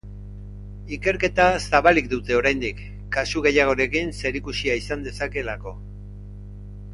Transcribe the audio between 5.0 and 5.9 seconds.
dezakeelako.